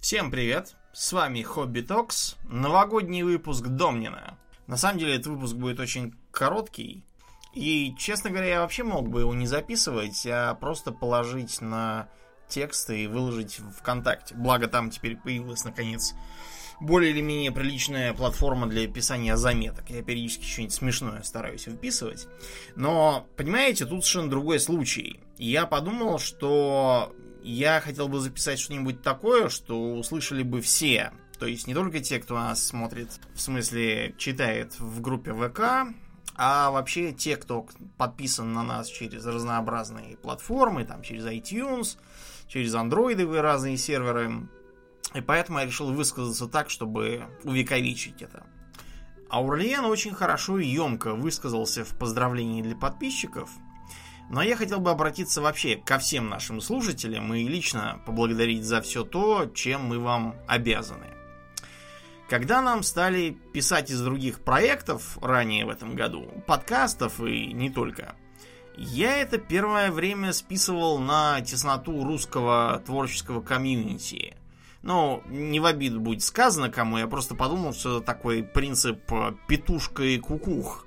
Всем 0.00 0.30
привет! 0.30 0.76
С 0.94 1.12
вами 1.12 1.42
Хобби 1.42 1.82
Токс, 1.82 2.36
новогодний 2.48 3.22
выпуск 3.22 3.66
Домнина. 3.66 4.38
На 4.66 4.78
самом 4.78 4.98
деле 4.98 5.16
этот 5.16 5.26
выпуск 5.26 5.54
будет 5.54 5.78
очень 5.78 6.14
короткий. 6.30 7.04
И, 7.52 7.94
честно 7.98 8.30
говоря, 8.30 8.48
я 8.48 8.60
вообще 8.60 8.82
мог 8.82 9.10
бы 9.10 9.20
его 9.20 9.34
не 9.34 9.46
записывать, 9.46 10.26
а 10.26 10.54
просто 10.54 10.90
положить 10.90 11.60
на 11.60 12.08
тексты 12.48 13.04
и 13.04 13.06
выложить 13.08 13.60
в 13.60 13.72
ВКонтакте. 13.72 14.34
Благо 14.34 14.68
там 14.68 14.88
теперь 14.88 15.18
появилась, 15.18 15.64
наконец, 15.64 16.14
более 16.80 17.10
или 17.10 17.20
менее 17.20 17.52
приличная 17.52 18.14
платформа 18.14 18.66
для 18.68 18.88
писания 18.88 19.36
заметок. 19.36 19.90
Я 19.90 20.02
периодически 20.02 20.46
что-нибудь 20.46 20.74
смешное 20.74 21.22
стараюсь 21.24 21.66
выписывать. 21.66 22.26
Но, 22.74 23.26
понимаете, 23.36 23.84
тут 23.84 24.02
совершенно 24.02 24.30
другой 24.30 24.60
случай. 24.60 25.20
Я 25.36 25.66
подумал, 25.66 26.18
что 26.18 27.14
я 27.42 27.80
хотел 27.80 28.08
бы 28.08 28.20
записать 28.20 28.58
что-нибудь 28.58 29.02
такое, 29.02 29.48
что 29.48 29.94
услышали 29.94 30.42
бы 30.42 30.60
все. 30.60 31.12
То 31.38 31.46
есть 31.46 31.66
не 31.66 31.74
только 31.74 32.00
те, 32.00 32.18
кто 32.18 32.34
нас 32.34 32.64
смотрит, 32.64 33.08
в 33.34 33.40
смысле 33.40 34.14
читает 34.18 34.78
в 34.78 35.00
группе 35.00 35.32
ВК, 35.32 35.94
а 36.36 36.70
вообще 36.70 37.12
те, 37.12 37.36
кто 37.36 37.66
подписан 37.96 38.52
на 38.52 38.62
нас 38.62 38.88
через 38.88 39.24
разнообразные 39.24 40.16
платформы, 40.16 40.84
там 40.84 41.02
через 41.02 41.24
iTunes, 41.24 41.96
через 42.46 42.74
андроидовые 42.74 43.40
разные 43.40 43.76
серверы. 43.76 44.48
И 45.14 45.20
поэтому 45.20 45.58
я 45.58 45.66
решил 45.66 45.92
высказаться 45.92 46.46
так, 46.46 46.70
чтобы 46.70 47.24
увековечить 47.42 48.22
это. 48.22 48.44
Аурлиен 49.28 49.84
очень 49.84 50.14
хорошо 50.14 50.58
и 50.58 50.66
емко 50.66 51.14
высказался 51.14 51.84
в 51.84 51.96
поздравлении 51.98 52.62
для 52.62 52.76
подписчиков– 52.76 53.50
но 54.30 54.42
я 54.42 54.56
хотел 54.56 54.78
бы 54.78 54.90
обратиться 54.90 55.42
вообще 55.42 55.76
ко 55.76 55.98
всем 55.98 56.28
нашим 56.28 56.60
слушателям 56.60 57.34
и 57.34 57.48
лично 57.48 58.00
поблагодарить 58.06 58.64
за 58.64 58.80
все 58.80 59.04
то, 59.04 59.50
чем 59.52 59.86
мы 59.86 59.98
вам 59.98 60.36
обязаны. 60.46 61.06
Когда 62.28 62.62
нам 62.62 62.84
стали 62.84 63.36
писать 63.52 63.90
из 63.90 64.00
других 64.00 64.38
проектов 64.40 65.18
ранее 65.20 65.66
в 65.66 65.68
этом 65.68 65.96
году, 65.96 66.30
подкастов 66.46 67.20
и 67.20 67.52
не 67.52 67.70
только, 67.70 68.14
я 68.76 69.16
это 69.16 69.36
первое 69.38 69.90
время 69.90 70.32
списывал 70.32 71.00
на 71.00 71.40
тесноту 71.40 72.04
русского 72.04 72.80
творческого 72.86 73.42
комьюнити. 73.42 74.36
Ну, 74.82 75.24
не 75.26 75.58
в 75.58 75.66
обиду 75.66 76.00
будет 76.00 76.22
сказано 76.22 76.70
кому, 76.70 76.98
я 76.98 77.08
просто 77.08 77.34
подумал, 77.34 77.74
что 77.74 77.96
это 77.96 78.06
такой 78.06 78.44
принцип 78.44 79.00
петушка 79.48 80.04
и 80.04 80.18
кукух 80.18 80.86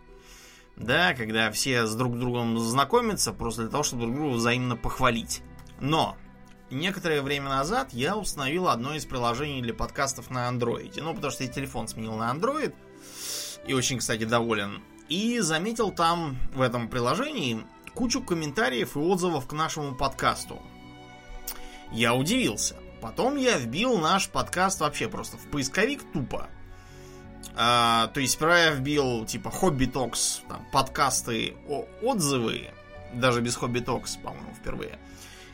да, 0.75 1.13
когда 1.13 1.51
все 1.51 1.85
с 1.85 1.95
друг 1.95 2.17
другом 2.17 2.57
знакомятся 2.57 3.31
просто 3.31 3.63
для 3.63 3.71
того, 3.71 3.83
чтобы 3.83 4.03
друг 4.03 4.15
друга 4.15 4.35
взаимно 4.35 4.75
похвалить. 4.75 5.41
Но 5.79 6.17
некоторое 6.71 7.21
время 7.21 7.49
назад 7.49 7.93
я 7.93 8.17
установил 8.17 8.67
одно 8.67 8.95
из 8.95 9.05
приложений 9.05 9.61
для 9.61 9.73
подкастов 9.73 10.29
на 10.29 10.47
андроиде. 10.47 11.01
Ну, 11.01 11.13
потому 11.13 11.31
что 11.31 11.43
я 11.43 11.49
телефон 11.49 11.87
сменил 11.87 12.15
на 12.15 12.33
Android. 12.33 12.73
И 13.67 13.73
очень, 13.73 13.99
кстати, 13.99 14.23
доволен. 14.25 14.81
И 15.09 15.39
заметил 15.39 15.91
там, 15.91 16.37
в 16.53 16.61
этом 16.61 16.87
приложении, 16.87 17.63
кучу 17.93 18.21
комментариев 18.21 18.95
и 18.95 18.99
отзывов 18.99 19.47
к 19.47 19.53
нашему 19.53 19.95
подкасту. 19.95 20.61
Я 21.91 22.15
удивился. 22.15 22.75
Потом 23.01 23.35
я 23.35 23.57
вбил 23.57 23.99
наш 23.99 24.29
подкаст 24.29 24.79
вообще 24.79 25.07
просто 25.07 25.37
в 25.37 25.45
поисковик 25.51 26.01
тупо. 26.13 26.49
А, 27.55 28.07
то 28.07 28.19
есть 28.19 28.33
сперва 28.33 28.59
я 28.59 28.71
вбил 28.71 29.25
типа 29.25 29.51
Hobby 29.51 29.85
Talks, 29.85 30.41
там, 30.49 30.65
подкасты, 30.71 31.55
о, 31.67 31.85
отзывы, 32.01 32.71
даже 33.13 33.41
без 33.41 33.55
Hobby 33.55 33.79
Talks, 33.79 34.15
по-моему, 34.17 34.53
впервые. 34.59 34.99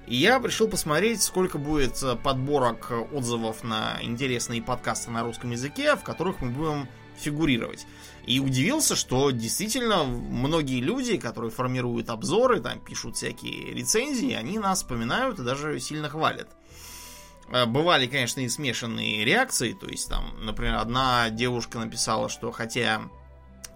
И 0.08 0.16
я 0.16 0.40
решил 0.40 0.67
посмотреть, 0.67 1.22
сколько 1.22 1.58
будет 1.60 2.02
э, 2.02 2.16
подборок 2.16 2.92
отзывов 3.14 3.64
на 3.64 4.00
интересные 4.02 4.62
подкасты 4.62 5.12
на 5.12 5.23
русском 5.23 5.52
языке, 5.52 5.95
в 5.95 6.04
которых 6.04 6.42
мы 6.42 6.50
будем 6.50 6.88
фигурировать. 7.16 7.86
И 8.26 8.40
удивился, 8.40 8.95
что 8.95 9.30
действительно 9.32 10.04
многие 10.04 10.82
люди, 10.82 11.17
которые 11.17 11.52
формируют 11.52 12.10
обзоры, 12.10 12.60
там 12.60 12.80
пишут 12.80 13.17
всякие 13.17 13.73
рецензии, 13.73 14.33
они 14.33 14.58
нас 14.58 14.80
вспоминают 14.80 15.39
и 15.39 15.44
даже 15.44 15.80
сильно 15.80 16.10
хвалят. 16.10 16.49
Э, 17.52 17.65
бывали, 17.65 18.08
конечно, 18.08 18.42
и 18.42 18.49
смешанные 18.49 19.26
реакции. 19.26 19.73
То 19.73 19.87
есть, 19.87 20.10
там, 20.10 20.33
например, 20.39 20.76
одна 20.76 21.30
девушка 21.30 21.80
написала, 21.80 22.30
что 22.30 22.52
хотя 22.52 23.02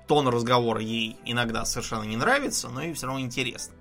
тон 0.08 0.28
разговора 0.28 0.82
ей 0.82 1.18
иногда 1.26 1.66
совершенно 1.66 2.04
не 2.04 2.18
нравится, 2.18 2.70
но 2.70 2.82
ей 2.82 2.94
все 2.94 3.08
равно 3.08 3.22
интересно. 3.22 3.76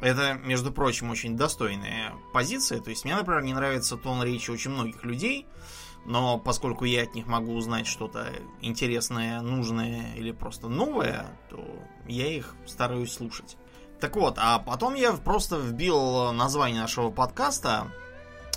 Это, 0.00 0.34
между 0.34 0.72
прочим, 0.72 1.10
очень 1.10 1.36
достойная 1.36 2.14
позиция. 2.32 2.80
То 2.80 2.90
есть, 2.90 3.04
мне, 3.04 3.14
например, 3.14 3.42
не 3.42 3.52
нравится 3.52 3.96
тон 3.96 4.22
речи 4.22 4.50
очень 4.50 4.70
многих 4.70 5.04
людей, 5.04 5.46
но 6.06 6.38
поскольку 6.38 6.86
я 6.86 7.02
от 7.02 7.14
них 7.14 7.26
могу 7.26 7.52
узнать 7.52 7.86
что-то 7.86 8.32
интересное, 8.62 9.42
нужное 9.42 10.14
или 10.16 10.32
просто 10.32 10.68
новое, 10.68 11.26
то 11.50 11.62
я 12.08 12.26
их 12.26 12.54
стараюсь 12.66 13.12
слушать. 13.12 13.58
Так 14.00 14.16
вот, 14.16 14.36
а 14.38 14.58
потом 14.60 14.94
я 14.94 15.12
просто 15.12 15.58
вбил 15.58 16.32
название 16.32 16.80
нашего 16.80 17.10
подкаста 17.10 17.92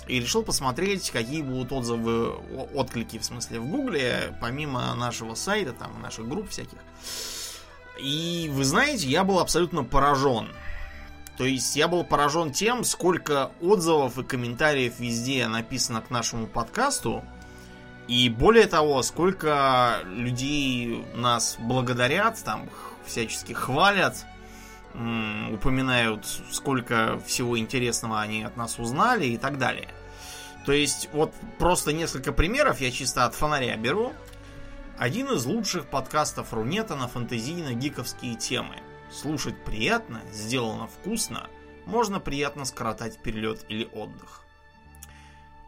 и 0.06 0.20
решил 0.20 0.42
посмотреть, 0.42 1.10
какие 1.10 1.42
будут 1.42 1.72
отзывы, 1.72 2.30
отклики, 2.74 3.18
в 3.18 3.24
смысле, 3.24 3.60
в 3.60 3.66
Гугле, 3.66 4.36
помимо 4.40 4.94
нашего 4.94 5.34
сайта, 5.34 5.72
там, 5.72 6.00
наших 6.02 6.28
групп 6.28 6.50
всяких. 6.50 6.78
И 7.98 8.50
вы 8.52 8.64
знаете, 8.64 9.08
я 9.08 9.24
был 9.24 9.38
абсолютно 9.38 9.84
поражен. 9.84 10.48
То 11.36 11.44
есть 11.44 11.74
я 11.74 11.88
был 11.88 12.04
поражен 12.04 12.52
тем, 12.52 12.84
сколько 12.84 13.50
отзывов 13.60 14.18
и 14.18 14.24
комментариев 14.24 15.00
везде 15.00 15.46
написано 15.48 16.00
к 16.00 16.10
нашему 16.10 16.46
подкасту. 16.46 17.24
И 18.06 18.28
более 18.28 18.66
того, 18.66 19.02
сколько 19.02 20.00
людей 20.04 21.04
нас 21.14 21.56
благодарят, 21.58 22.42
там 22.44 22.68
всячески 23.06 23.52
хвалят, 23.52 24.26
упоминают, 24.94 26.24
сколько 26.50 27.18
всего 27.26 27.58
интересного 27.58 28.20
они 28.20 28.44
от 28.44 28.56
нас 28.56 28.78
узнали 28.78 29.26
и 29.26 29.36
так 29.36 29.58
далее. 29.58 29.88
То 30.64 30.72
есть, 30.72 31.08
вот 31.12 31.32
просто 31.58 31.92
несколько 31.92 32.32
примеров 32.32 32.80
я 32.80 32.90
чисто 32.90 33.24
от 33.24 33.34
фонаря 33.34 33.76
беру. 33.76 34.12
Один 34.96 35.32
из 35.32 35.44
лучших 35.44 35.86
подкастов 35.86 36.52
Рунета 36.52 36.94
на 36.96 37.08
фэнтезийно-гиковские 37.08 38.36
темы. 38.36 38.76
Слушать 39.10 39.62
приятно, 39.64 40.20
сделано 40.32 40.86
вкусно, 40.86 41.48
можно 41.86 42.20
приятно 42.20 42.64
скоротать 42.64 43.18
перелет 43.18 43.64
или 43.68 43.88
отдых. 43.92 44.44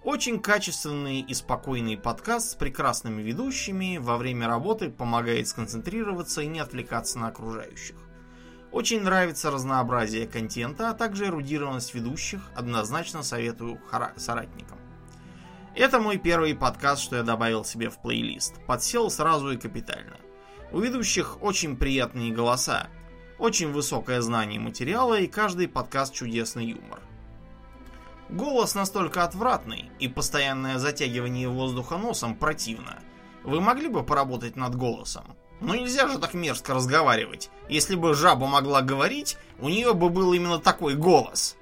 Очень 0.03 0.41
качественный 0.41 1.21
и 1.21 1.35
спокойный 1.35 1.99
подкаст 1.99 2.53
с 2.53 2.55
прекрасными 2.55 3.23
ведущими 3.23 3.99
во 3.99 4.17
время 4.17 4.47
работы 4.47 4.89
помогает 4.89 5.49
сконцентрироваться 5.49 6.43
и 6.43 6.47
не 6.47 6.61
отвлекаться 6.61 7.19
на 7.19 7.29
окружающих. 7.29 7.97
Очень 8.73 9.03
нравится 9.03 9.51
разнообразие 9.51 10.27
контента, 10.27 10.91
а 10.91 10.95
также 10.95 11.27
эрудированность 11.27 11.95
ведущих, 11.95 12.41
однозначно 12.55 13.23
советую 13.23 13.81
соратникам. 14.17 14.79
Это 15.75 16.01
мой 16.01 16.19
первый 16.19 16.55
подкаст, 16.55 17.03
что 17.03 17.17
я 17.17 17.23
добавил 17.23 17.65
себе 17.65 17.91
в 17.91 18.01
плейлист. 18.01 18.55
Подсел 18.67 19.11
сразу 19.11 19.51
и 19.53 19.57
капитально. 19.57 20.17
У 20.73 20.81
ведущих 20.81 21.43
очень 21.43 21.77
приятные 21.77 22.33
голоса, 22.33 22.89
очень 23.39 23.73
высокое 23.73 24.21
знание 24.21 24.59
материала 24.59 25.21
и 25.21 25.27
каждый 25.27 25.69
подкаст 25.69 26.15
чудесный 26.15 26.67
юмор. 26.67 27.01
Голос 28.29 28.75
настолько 28.75 29.23
отвратный 29.23 29.91
и 30.01 30.09
постоянное 30.09 30.79
затягивание 30.79 31.49
воздуха 31.49 31.97
носом 31.97 32.35
противно. 32.35 32.99
Вы 33.45 33.61
могли 33.61 33.89
бы 33.89 34.03
поработать 34.03 34.57
над 34.57 34.75
голосом? 34.75 35.37
Ну 35.61 35.75
нельзя 35.75 36.07
же 36.09 36.19
так 36.19 36.35
мерзко 36.35 36.75
разговаривать. 36.75 37.51
Если 37.69 37.95
бы 37.95 38.15
жаба 38.15 38.47
могла 38.47 38.83
говорить, 38.83 39.39
у 39.59 39.69
нее 39.69 39.95
бы 39.95 40.11
был 40.11 40.33
именно 40.33 40.59
такой 40.59 40.95
голос. 40.95 41.57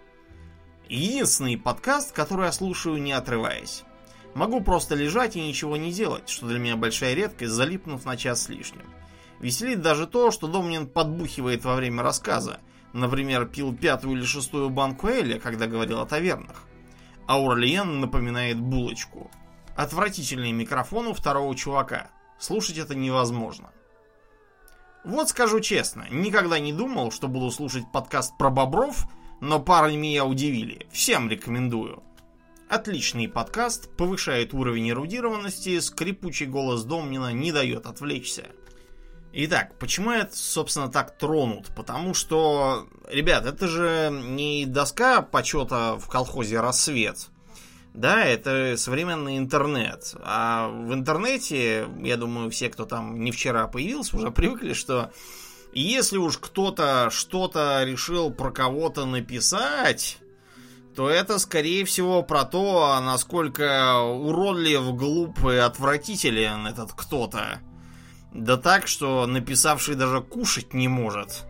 Единственный 0.89 1.57
подкаст, 1.57 2.13
который 2.13 2.47
я 2.47 2.53
слушаю 2.53 3.01
не 3.01 3.13
отрываясь. 3.13 3.85
Могу 4.35 4.61
просто 4.61 4.97
лежать 4.97 5.37
и 5.37 5.41
ничего 5.41 5.77
не 5.77 5.93
делать, 5.93 6.29
что 6.29 6.47
для 6.47 6.59
меня 6.59 6.77
большая 6.77 7.15
редкость, 7.15 7.53
залипнув 7.53 8.05
на 8.05 8.17
час 8.17 8.43
с 8.43 8.49
лишним. 8.49 8.85
Веселит 9.39 9.81
даже 9.81 10.07
то, 10.07 10.31
что 10.31 10.49
Домнин 10.49 10.89
подбухивает 10.89 11.65
во 11.65 11.77
время 11.77 12.03
рассказа. 12.03 12.61
Например, 12.93 13.47
пил 13.47 13.75
пятую 13.75 14.17
или 14.17 14.25
шестую 14.25 14.71
банку 14.71 15.09
Эля, 15.09 15.39
когда 15.39 15.67
говорил 15.67 16.01
о 16.01 16.07
тавернах. 16.07 16.65
А 17.27 17.41
Урлиен 17.41 18.01
напоминает 18.01 18.61
булочку. 18.61 19.31
Отвратительный 19.77 20.53
микрофон 20.53 21.07
у 21.07 21.15
второго 21.15 21.55
чувака. 21.57 22.11
Слушать 22.39 22.79
это 22.79 22.95
невозможно. 22.95 23.71
Вот 25.05 25.29
скажу 25.29 25.61
честно, 25.61 26.07
никогда 26.11 26.59
не 26.59 26.73
думал, 26.73 27.13
что 27.13 27.29
буду 27.29 27.51
слушать 27.51 27.85
подкаст 27.93 28.39
про 28.39 28.49
бобров, 28.49 29.07
но 29.43 29.61
парни 29.61 29.97
меня 29.97 30.25
удивили. 30.25 30.87
Всем 30.91 31.29
рекомендую. 31.29 32.03
Отличный 32.71 33.29
подкаст, 33.29 33.95
повышает 33.97 34.55
уровень 34.55 34.91
эрудированности, 34.91 35.79
скрипучий 35.81 36.47
голос 36.47 36.85
Домнина 36.85 37.35
не 37.35 37.53
дает 37.53 37.85
отвлечься. 37.85 38.47
Итак, 39.35 39.79
почему 39.79 40.13
я, 40.13 40.27
собственно, 40.33 40.89
так 40.89 41.19
тронут? 41.19 41.71
Потому 41.77 42.15
что, 42.15 42.89
ребят, 43.07 43.45
это 43.45 43.69
же 43.69 44.09
не 44.11 44.65
доска 44.65 45.21
почета 45.21 45.99
в 45.99 46.09
колхозе 46.09 46.61
«Рассвет», 46.61 47.29
Да, 47.95 48.25
это 48.25 48.77
современный 48.77 49.39
интернет. 49.39 50.17
А 50.21 50.69
в 50.69 50.93
интернете, 50.93 51.89
я 52.03 52.17
думаю, 52.17 52.51
все, 52.51 52.69
кто 52.69 52.87
там 52.87 53.23
не 53.23 53.31
вчера 53.31 53.69
появился, 53.69 54.17
уже 54.17 54.31
привыкли, 54.33 54.73
что 54.73 55.13
если 55.73 56.19
уж 56.19 56.39
кто-то 56.39 57.09
что-то 57.11 57.85
решил 57.85 58.33
про 58.33 58.51
кого-то 58.51 59.07
написать, 59.07 60.19
то 60.97 61.09
это, 61.09 61.39
скорее 61.39 61.85
всего, 61.85 62.25
про 62.25 62.45
то, 62.45 63.01
насколько 63.01 64.01
уродлив, 64.01 64.95
глуп 64.97 65.45
и 65.45 65.57
отвратителен 65.57 66.67
этот 66.67 66.93
кто-то. 66.93 67.61
Да 68.33 68.57
так, 68.57 68.89
что 68.89 69.25
написавший 69.27 69.95
даже 69.95 70.21
кушать 70.21 70.75
не 70.75 70.89
может. 70.89 71.45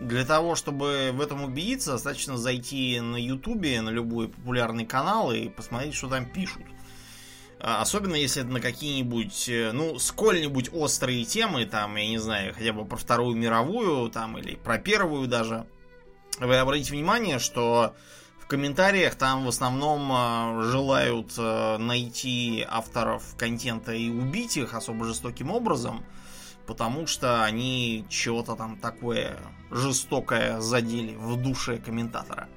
Для 0.00 0.24
того, 0.24 0.54
чтобы 0.56 1.10
в 1.12 1.20
этом 1.20 1.44
убедиться, 1.44 1.92
достаточно 1.92 2.36
зайти 2.36 3.00
на 3.00 3.16
Ютубе, 3.16 3.80
на 3.80 3.90
любой 3.90 4.28
популярный 4.28 4.86
канал 4.86 5.32
и 5.32 5.48
посмотреть, 5.48 5.94
что 5.94 6.08
там 6.08 6.26
пишут. 6.26 6.62
А, 7.60 7.80
особенно 7.80 8.16
если 8.16 8.42
это 8.42 8.50
на 8.50 8.60
какие-нибудь, 8.60 9.48
э, 9.48 9.72
ну, 9.72 9.98
сколь-нибудь 9.98 10.70
острые 10.72 11.24
темы, 11.24 11.64
там, 11.64 11.96
я 11.96 12.08
не 12.08 12.18
знаю, 12.18 12.52
хотя 12.52 12.72
бы 12.72 12.84
про 12.84 12.96
Вторую 12.96 13.36
мировую, 13.36 14.10
там, 14.10 14.36
или 14.36 14.56
про 14.56 14.78
Первую 14.78 15.28
даже. 15.28 15.64
Вы 16.40 16.56
обратите 16.56 16.92
внимание, 16.92 17.38
что 17.38 17.94
в 18.38 18.46
комментариях 18.48 19.14
там 19.14 19.46
в 19.46 19.48
основном 19.48 20.12
э, 20.12 20.70
желают 20.70 21.32
э, 21.38 21.78
найти 21.78 22.66
авторов 22.68 23.34
контента 23.38 23.92
и 23.92 24.10
убить 24.10 24.58
их 24.58 24.74
особо 24.74 25.06
жестоким 25.06 25.50
образом 25.50 26.04
потому 26.66 27.06
что 27.06 27.44
они 27.44 28.04
чего-то 28.08 28.54
там 28.56 28.76
такое 28.76 29.36
жестокое 29.70 30.60
задели 30.60 31.14
в 31.14 31.36
душе 31.36 31.78
комментатора. 31.78 32.48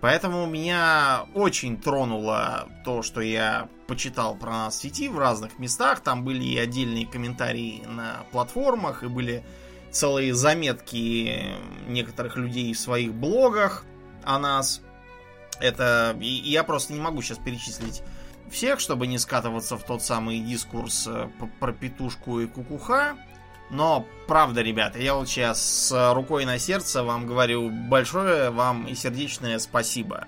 Поэтому 0.00 0.46
меня 0.46 1.26
очень 1.32 1.80
тронуло 1.80 2.68
то, 2.84 3.02
что 3.02 3.20
я 3.20 3.68
почитал 3.86 4.34
про 4.34 4.50
нас 4.50 4.76
в 4.76 4.82
сети 4.82 5.08
в 5.08 5.16
разных 5.16 5.60
местах. 5.60 6.00
Там 6.00 6.24
были 6.24 6.42
и 6.42 6.58
отдельные 6.58 7.06
комментарии 7.06 7.84
на 7.86 8.24
платформах, 8.32 9.04
и 9.04 9.06
были 9.06 9.44
целые 9.92 10.34
заметки 10.34 11.54
некоторых 11.86 12.36
людей 12.36 12.72
в 12.72 12.80
своих 12.80 13.14
блогах 13.14 13.84
о 14.24 14.40
нас. 14.40 14.80
Это 15.60 16.16
и 16.20 16.26
я 16.26 16.64
просто 16.64 16.94
не 16.94 17.00
могу 17.00 17.22
сейчас 17.22 17.38
перечислить 17.38 18.02
всех, 18.50 18.80
чтобы 18.80 19.06
не 19.06 19.18
скатываться 19.18 19.76
в 19.76 19.84
тот 19.84 20.02
самый 20.02 20.40
дискурс 20.40 21.06
э, 21.06 21.28
про 21.60 21.72
петушку 21.72 22.40
и 22.40 22.46
кукуха. 22.46 23.16
Но, 23.72 24.06
правда, 24.26 24.60
ребята, 24.60 24.98
я 24.98 25.14
вот 25.14 25.28
сейчас 25.28 25.88
с 25.88 26.12
рукой 26.12 26.44
на 26.44 26.58
сердце 26.58 27.02
вам 27.02 27.26
говорю 27.26 27.70
большое 27.70 28.50
вам 28.50 28.86
и 28.86 28.94
сердечное 28.94 29.58
спасибо. 29.58 30.26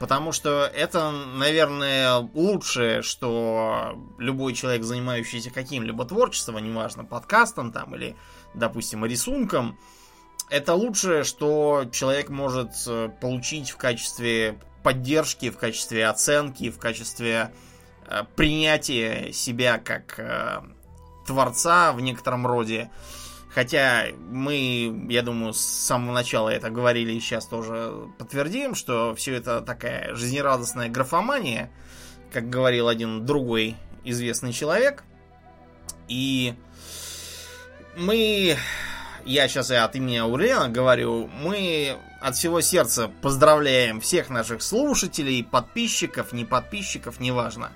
Потому 0.00 0.32
что 0.32 0.68
это, 0.74 1.12
наверное, 1.12 2.16
лучшее, 2.16 3.02
что 3.02 3.96
любой 4.18 4.54
человек, 4.54 4.82
занимающийся 4.82 5.50
каким-либо 5.50 6.04
творчеством, 6.04 6.58
неважно, 6.58 7.04
подкастом 7.04 7.70
там 7.70 7.94
или, 7.94 8.16
допустим, 8.54 9.04
рисунком, 9.04 9.78
это 10.50 10.74
лучшее, 10.74 11.22
что 11.22 11.84
человек 11.92 12.28
может 12.28 12.70
э, 12.88 13.08
получить 13.20 13.70
в 13.70 13.76
качестве 13.76 14.58
поддержки, 14.82 15.50
в 15.50 15.58
качестве 15.58 16.08
оценки, 16.08 16.70
в 16.70 16.78
качестве 16.78 17.52
э, 18.06 18.24
принятия 18.34 19.32
себя 19.32 19.78
как 19.78 20.18
э, 20.18 20.60
творца 21.28 21.92
в 21.92 22.00
некотором 22.00 22.46
роде. 22.46 22.90
Хотя 23.54 24.06
мы, 24.30 25.06
я 25.08 25.22
думаю, 25.22 25.52
с 25.52 25.60
самого 25.60 26.12
начала 26.12 26.48
это 26.48 26.70
говорили 26.70 27.12
и 27.12 27.20
сейчас 27.20 27.46
тоже 27.46 27.92
подтвердим, 28.18 28.74
что 28.74 29.14
все 29.14 29.34
это 29.34 29.60
такая 29.60 30.14
жизнерадостная 30.14 30.88
графомания, 30.88 31.70
как 32.32 32.50
говорил 32.50 32.88
один 32.88 33.24
другой 33.24 33.76
известный 34.04 34.52
человек. 34.52 35.04
И 36.08 36.54
мы, 37.96 38.56
я 39.24 39.48
сейчас 39.48 39.70
и 39.70 39.74
от 39.74 39.96
имени 39.96 40.16
Аурена 40.18 40.68
говорю, 40.68 41.28
мы 41.42 41.96
от 42.20 42.36
всего 42.36 42.60
сердца 42.60 43.10
поздравляем 43.22 44.00
всех 44.00 44.30
наших 44.30 44.62
слушателей, 44.62 45.44
подписчиков, 45.44 46.32
не 46.32 46.44
подписчиков, 46.44 47.20
неважно, 47.20 47.72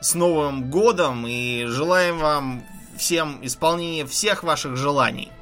с 0.00 0.14
Новым 0.14 0.70
годом 0.70 1.26
и 1.26 1.64
желаем 1.66 2.18
вам 2.18 2.62
всем 3.00 3.40
исполнения 3.42 4.06
всех 4.06 4.44
ваших 4.44 4.76
желаний. 4.76 5.32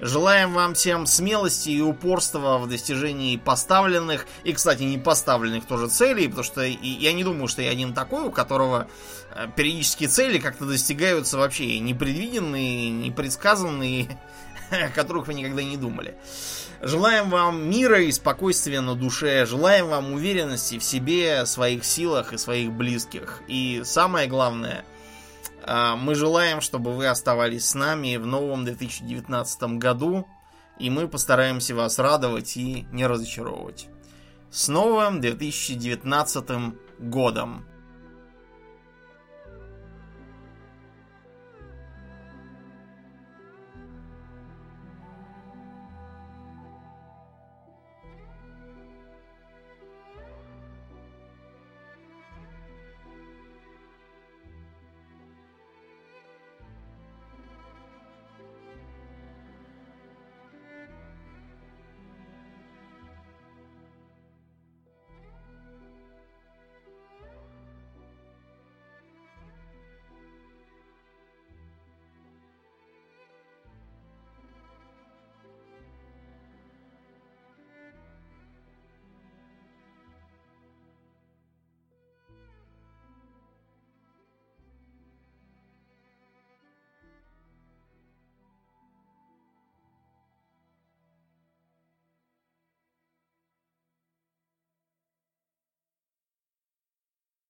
Желаем 0.00 0.52
вам 0.52 0.74
всем 0.74 1.06
смелости 1.06 1.70
и 1.70 1.80
упорства 1.80 2.58
в 2.58 2.68
достижении 2.68 3.36
поставленных 3.36 4.26
и, 4.42 4.52
кстати, 4.52 4.82
не 4.82 4.98
поставленных 4.98 5.64
тоже 5.66 5.88
целей, 5.88 6.26
потому 6.26 6.44
что 6.44 6.62
я 6.62 7.12
не 7.12 7.24
думаю, 7.24 7.48
что 7.48 7.62
я 7.62 7.70
один 7.70 7.94
такой, 7.94 8.24
у 8.24 8.30
которого 8.30 8.88
э, 9.30 9.46
периодически 9.54 10.06
цели 10.06 10.38
как-то 10.38 10.66
достигаются 10.66 11.38
вообще 11.38 11.78
непредвиденные, 11.78 12.90
непредсказанные, 12.90 14.18
о 14.70 14.88
которых 14.88 15.28
вы 15.28 15.34
никогда 15.34 15.62
не 15.62 15.76
думали. 15.76 16.16
Желаем 16.82 17.30
вам 17.30 17.70
мира 17.70 18.02
и 18.02 18.10
спокойствия 18.10 18.80
на 18.80 18.96
душе. 18.96 19.46
Желаем 19.46 19.86
вам 19.86 20.12
уверенности 20.12 20.78
в 20.78 20.84
себе, 20.84 21.46
своих 21.46 21.84
силах 21.84 22.32
и 22.32 22.38
своих 22.38 22.72
близких. 22.72 23.42
И 23.46 23.82
самое 23.84 24.26
главное– 24.26 24.84
мы 25.66 26.14
желаем, 26.14 26.60
чтобы 26.60 26.92
вы 26.92 27.06
оставались 27.06 27.68
с 27.68 27.74
нами 27.74 28.16
в 28.16 28.26
новом 28.26 28.64
2019 28.64 29.78
году, 29.78 30.26
и 30.78 30.90
мы 30.90 31.08
постараемся 31.08 31.74
вас 31.74 31.98
радовать 31.98 32.56
и 32.56 32.86
не 32.92 33.06
разочаровывать. 33.06 33.88
С 34.50 34.68
новым 34.68 35.20
2019 35.20 36.74
годом! 36.98 37.64